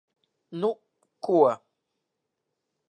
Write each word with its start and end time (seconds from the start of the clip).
Nu 0.61 0.71
ko... 1.25 1.37